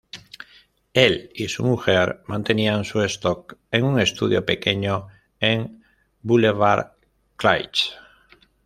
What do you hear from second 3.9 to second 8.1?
estudio pequeño en Bulevar Clichy.